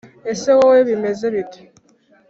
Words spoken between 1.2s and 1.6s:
bit?